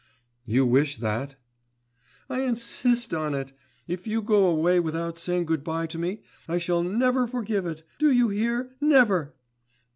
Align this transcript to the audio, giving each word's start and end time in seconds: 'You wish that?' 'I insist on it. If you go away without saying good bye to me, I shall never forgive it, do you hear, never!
'You 0.47 0.65
wish 0.65 0.97
that?' 0.97 1.35
'I 2.27 2.41
insist 2.41 3.13
on 3.13 3.35
it. 3.35 3.53
If 3.87 4.07
you 4.07 4.23
go 4.23 4.47
away 4.47 4.79
without 4.79 5.19
saying 5.19 5.45
good 5.45 5.63
bye 5.63 5.85
to 5.85 5.99
me, 5.99 6.23
I 6.47 6.57
shall 6.57 6.81
never 6.81 7.27
forgive 7.27 7.67
it, 7.67 7.83
do 7.99 8.09
you 8.11 8.29
hear, 8.29 8.71
never! 8.81 9.35